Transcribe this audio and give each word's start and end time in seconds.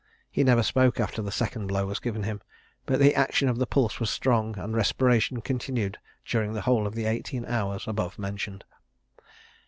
He 0.31 0.43
never 0.43 0.63
spoke 0.63 0.99
after 0.99 1.21
the 1.21 1.31
second 1.31 1.67
blow 1.67 1.85
was 1.85 1.99
given 1.99 2.23
him, 2.23 2.41
but 2.87 2.97
the 2.97 3.13
action 3.13 3.47
of 3.47 3.59
the 3.59 3.67
pulse 3.67 3.99
was 3.99 4.09
strong, 4.09 4.57
and 4.57 4.75
respiration 4.75 5.41
continued 5.41 5.99
during 6.25 6.53
the 6.53 6.61
whole 6.61 6.87
of 6.87 6.95
the 6.95 7.05
eighteen 7.05 7.45
hours 7.45 7.87
above 7.87 8.17
mentioned. 8.17 8.63